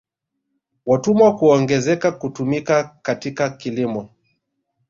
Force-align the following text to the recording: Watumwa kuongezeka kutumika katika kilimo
Watumwa 0.85 1.35
kuongezeka 1.35 2.11
kutumika 2.11 2.97
katika 3.01 3.49
kilimo 3.49 4.09